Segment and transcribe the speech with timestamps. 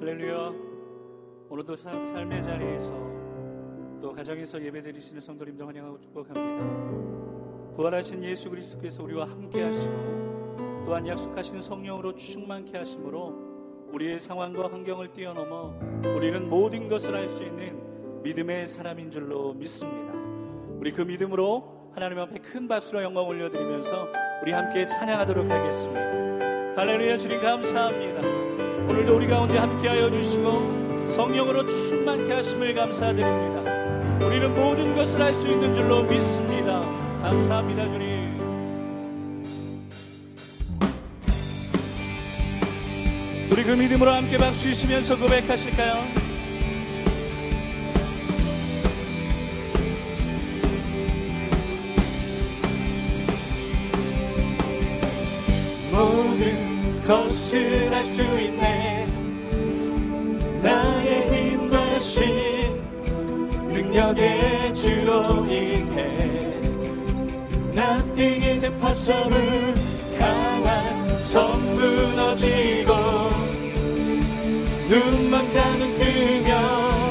[0.00, 0.54] 할렐루야.
[1.50, 2.92] 오늘도 삶의 자리에서
[4.00, 7.74] 또 가정에서 예배드리시는 성도님들 환영하고 축복합니다.
[7.74, 15.74] 부활하신 예수 그리스도께서 우리와 함께 하시고 또한 약속하신 성령으로 충만케 하심으로 우리의 상황과 환경을 뛰어넘어
[16.14, 20.12] 우리는 모든 것을 할수 있는 믿음의 사람인 줄로 믿습니다.
[20.78, 24.06] 우리 그 믿음으로 하나님 앞에 큰 박수로 영광 올려드리면서
[24.42, 26.00] 우리 함께 찬양하도록 하겠습니다.
[26.80, 28.67] 할렐루야 주님 감사합니다.
[28.88, 34.26] 오늘도 우리 가운데 함께하여 주시고 성령으로 충만케 하심을 감사드립니다.
[34.26, 36.80] 우리는 모든 것을 할 수 있는 줄로 믿습니다.
[37.22, 38.28] 감사합니다, 주님.
[43.50, 46.04] 우리 그 믿음으로 함께 박수 치시면서 고백하실까요?
[55.92, 58.67] 모든 것을 할 수 있네
[63.98, 66.62] 능력의 주로 인해
[67.74, 69.74] Nothing is impossible
[70.18, 72.94] 강한 성 무너지고
[74.88, 77.10] 눈먼 자는 뜨며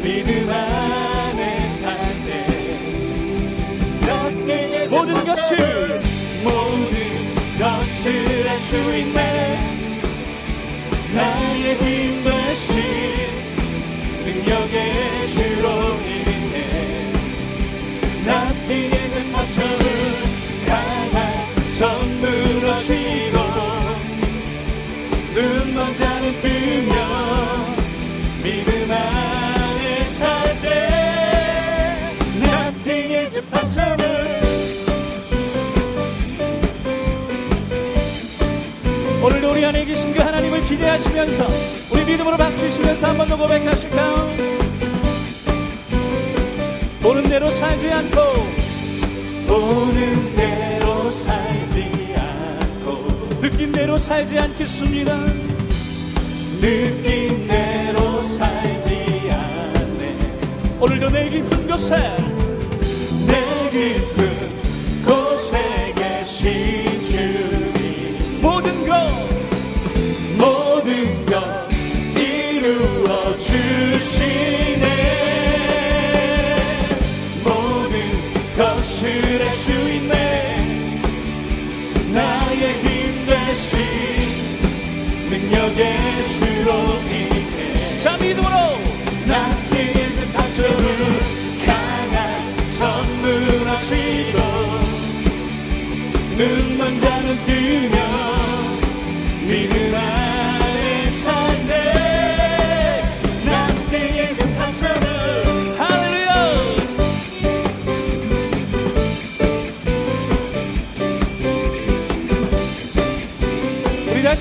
[0.00, 2.46] 믿음 안에 살때
[4.90, 6.00] 모든 것을
[6.44, 9.58] 모든 것을 할 수 있네.
[11.14, 13.07] 나의 힘 대신
[39.88, 41.46] 계신 그 하나님을 기대하시면서
[41.90, 44.30] 우리 믿음으로 박수 치시면서 한 번 더 고백하실까요?
[47.02, 48.20] 보는 대로 살지 않고
[49.46, 55.16] 보는 대로 살지 않고 느낀 대로 살지 않겠습니다.
[56.60, 60.18] 느낀 대로 살지 않네
[60.80, 61.96] 오늘도 내 깊은 곳에
[63.26, 64.50] 내 깊은
[65.06, 66.77] 곳에 계신
[73.38, 74.86] 주시네.
[77.44, 77.94] 모든
[78.56, 80.14] 것을 할 수 있네.
[82.12, 83.78] 나의 힘 대신
[85.30, 86.72] 능력의 주로
[87.10, 88.00] 인해.
[88.00, 88.56] 자 믿음으로.
[89.26, 91.20] 나의 세파서를
[91.66, 94.38] 강한 선 무너지고
[96.36, 98.17] 눈먼 자는 뜨며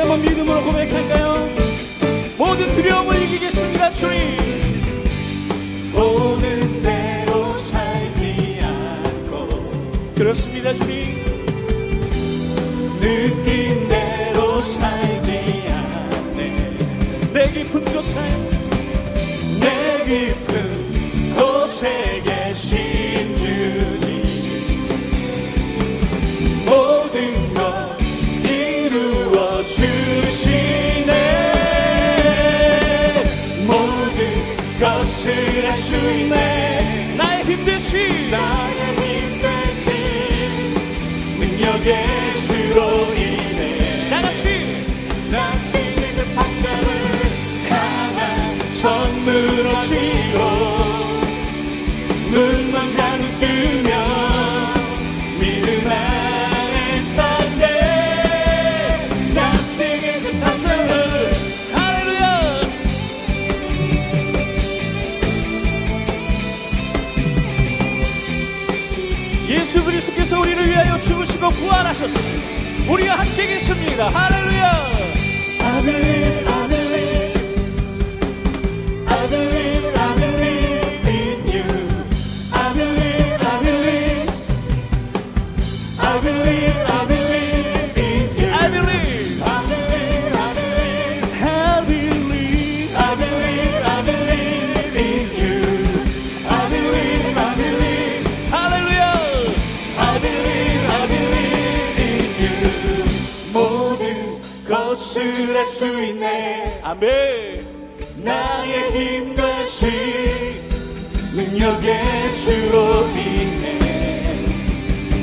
[0.00, 1.46] 다시 한번 믿음으로 고백할까요?
[2.38, 4.38] 모든 두려움을 이기겠습니다 주님.
[5.92, 9.70] 보는 대로 살지 않고
[10.16, 11.22] 그렇습니다 주님.
[12.98, 16.76] 느낀 대로 살지 않네.
[17.34, 18.39] 내 깊은 곳에
[48.80, 50.38] 선 무너지고
[52.30, 53.90] 눈만 자는 뜨며
[55.38, 57.62] 믿음 안에 산대.
[59.34, 61.30] 나의 이제 박사를
[61.74, 62.60] 할렐루야!
[69.50, 72.90] 예수 그리스도께서 우리를 위하여 죽으시고 부활하셨습니다.
[72.90, 74.08] 우리와 함께 계십니다.
[74.08, 74.79] 할렐루야
[105.30, 105.50] believe, I believe in you.
[105.50, 106.80] 모든 것을 할수수 있네.
[106.82, 107.64] 아멘.
[108.24, 109.86] 나의 힘과 시
[111.34, 113.78] 능력의 주로 인해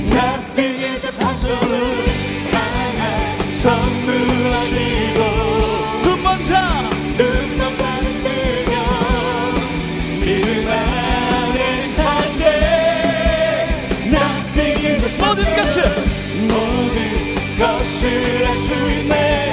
[0.10, 2.06] 나 등에서 파손을
[2.52, 5.20] 강한 선물지고
[6.04, 8.74] 눈먼 자 눈만 받으며
[10.22, 12.44] 믿음 안에 살게
[14.12, 14.18] 나
[14.54, 15.76] 등에서 모든 것을
[16.48, 19.47] 모든 것을 할 수 있네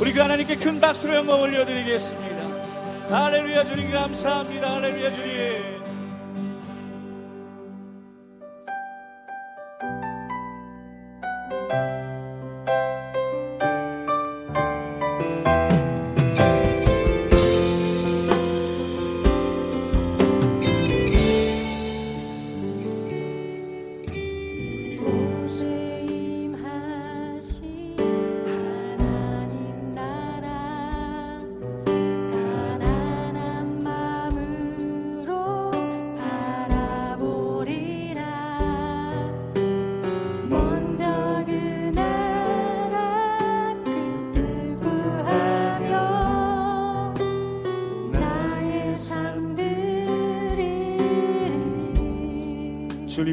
[0.00, 2.38] 우리가 하나님께 큰 박수로 영광 올려드리겠습니다.
[3.10, 4.76] 할렐루야 주님 감사합니다.
[4.76, 5.87] 할렐루야 주님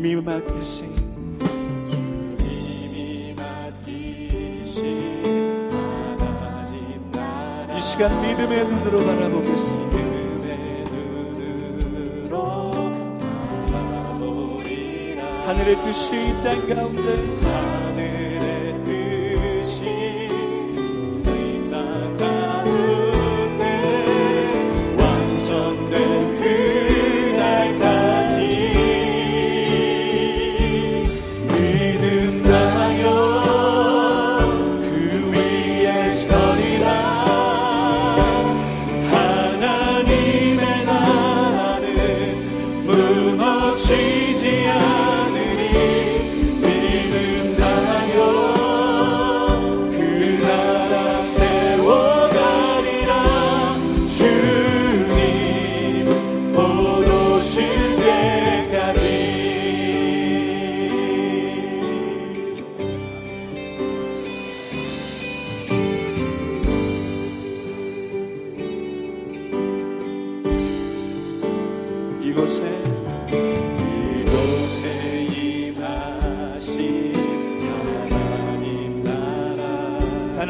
[0.06, 0.94] 주님이 맡기신
[7.76, 9.96] 이 시간 믿음의 눈으로 바라보겠습니다.
[15.48, 17.65] 하늘의 뜻이 이땅 가운데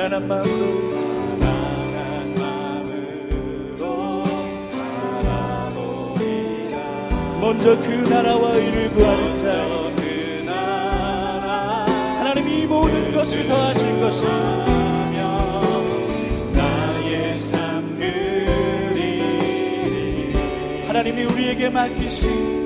[0.05, 0.91] 가난한 마음으로
[1.39, 4.23] 가난한 마음으로
[5.73, 6.77] 바라보리라.
[7.41, 9.65] 먼저 그 나라와 이를 구하는 자
[9.95, 11.85] 그 나라
[12.19, 13.99] 하나님 이 모든 것을 더하실
[17.97, 19.23] 누리리.
[20.85, 22.64] 하나님이 우리에게 맡기신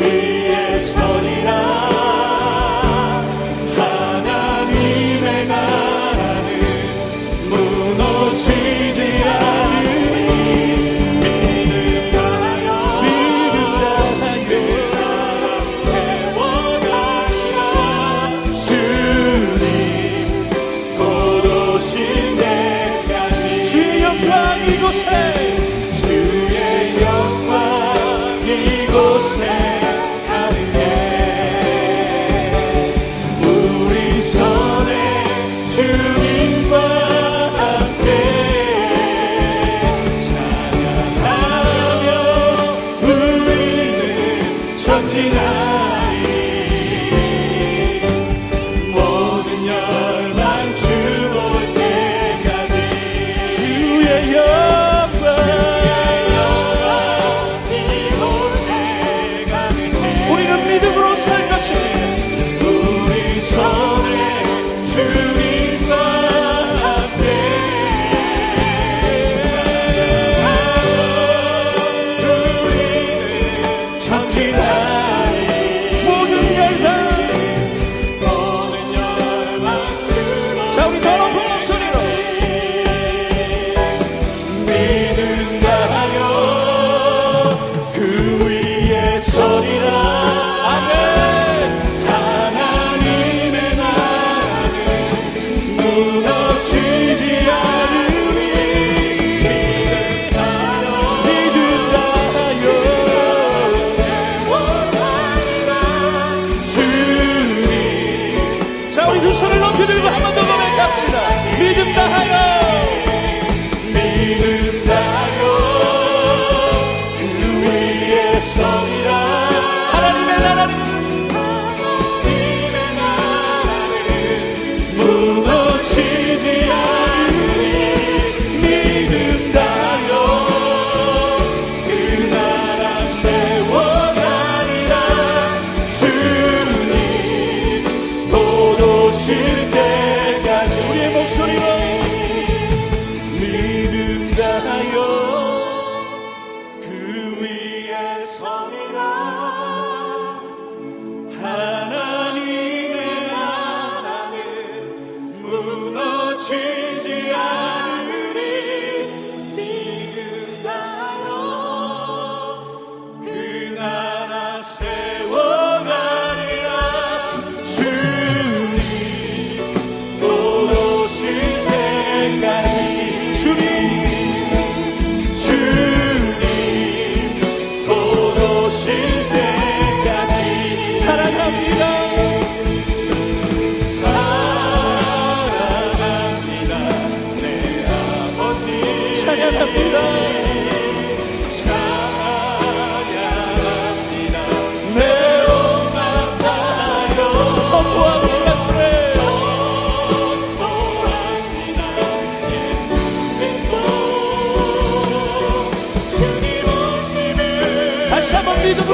[0.00, 1.45] 위에 서리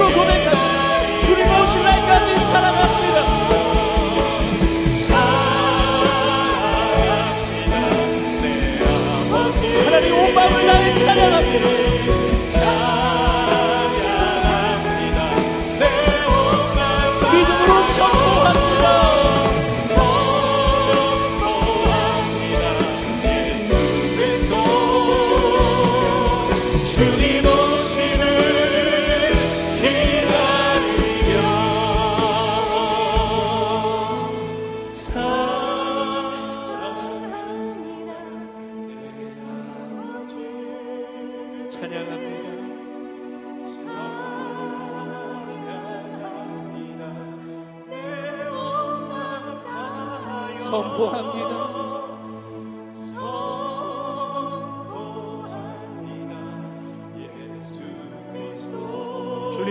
[0.03, 3.23] 입으로 고백하자 주님 오실 날까지 사랑합니다.
[9.85, 11.67] 하나님 온 마음을 다해 찬양합니다.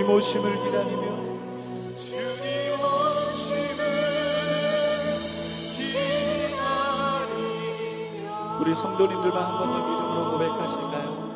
[0.02, 1.16] 주님 오심을 기다리며
[1.96, 3.84] 주님 오심을
[5.78, 6.58] 기다리며
[8.60, 11.31] 우리 성도님들만 한 번 더 믿음으로 고백하실까요?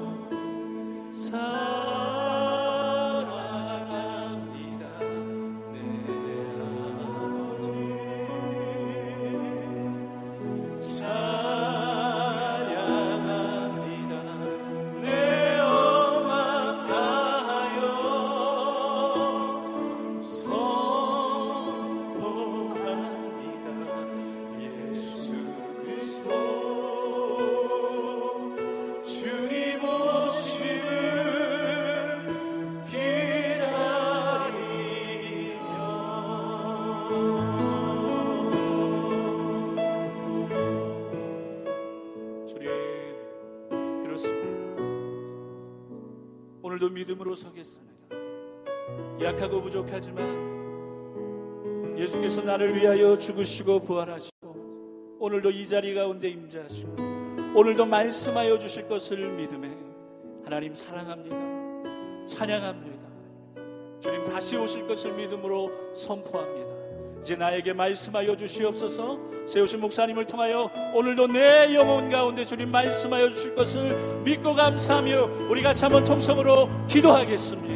[46.86, 47.96] 오늘도 믿음으로 서겠습니다.
[49.22, 50.26] 약하고 부족하지만
[51.98, 56.96] 예수께서 나를 위하여 죽으시고 부활하시고 오늘도 이 자리 가운데 임재하시고
[57.56, 59.76] 오늘도 말씀하여 주실 것을 믿음에
[60.44, 62.26] 하나님 사랑합니다.
[62.28, 63.06] 찬양합니다.
[64.02, 66.75] 주님 다시 오실 것을 믿음으로 선포합니다.
[67.26, 69.18] 이제 나에게 말씀하여 주시옵소서
[69.48, 75.86] 세우신 목사님을 통하여 오늘도 내 영혼 가운데 주님 말씀하여 주실 것을 믿고 감사하며 우리 같이
[75.86, 77.76] 한번 통성으로 기도하겠습니다.